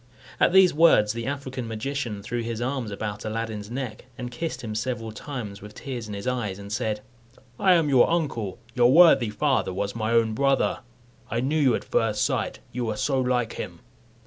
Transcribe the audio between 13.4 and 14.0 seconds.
him."